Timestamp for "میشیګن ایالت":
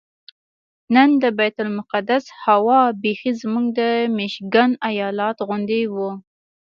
4.17-5.37